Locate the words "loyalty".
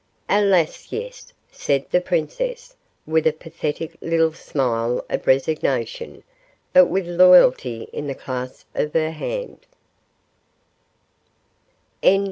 7.07-7.87